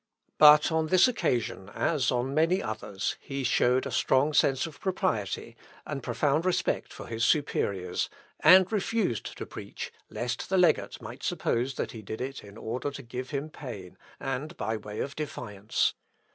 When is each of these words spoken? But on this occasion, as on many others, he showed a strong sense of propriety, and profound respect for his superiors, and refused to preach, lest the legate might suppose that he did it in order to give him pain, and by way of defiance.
But 0.39 0.71
on 0.71 0.87
this 0.87 1.07
occasion, 1.07 1.69
as 1.75 2.09
on 2.11 2.33
many 2.33 2.59
others, 2.59 3.17
he 3.19 3.43
showed 3.43 3.85
a 3.85 3.91
strong 3.91 4.33
sense 4.33 4.65
of 4.65 4.79
propriety, 4.79 5.55
and 5.85 6.01
profound 6.01 6.43
respect 6.43 6.91
for 6.91 7.05
his 7.05 7.23
superiors, 7.23 8.09
and 8.39 8.71
refused 8.71 9.37
to 9.37 9.45
preach, 9.45 9.93
lest 10.09 10.49
the 10.49 10.57
legate 10.57 11.03
might 11.03 11.21
suppose 11.21 11.75
that 11.75 11.91
he 11.91 12.01
did 12.01 12.19
it 12.19 12.43
in 12.43 12.57
order 12.57 12.89
to 12.89 13.03
give 13.03 13.29
him 13.29 13.51
pain, 13.51 13.95
and 14.19 14.57
by 14.57 14.75
way 14.75 15.01
of 15.01 15.15
defiance. 15.15 15.93